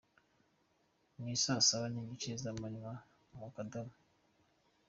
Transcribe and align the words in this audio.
Ni 1.21 1.33
saa 1.43 1.61
saba 1.67 1.85
n’igice 1.89 2.31
z’amanywa, 2.41 2.93
mu 3.37 3.47
kadomo. 3.55 3.93